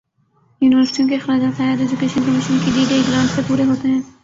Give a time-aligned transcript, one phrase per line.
[0.61, 4.01] یونیورسٹیوں کے اخراجات ہائیر ایجوکیشن کمیشن کی دی گئی گرانٹ سے پورے ہوتے ہیں۔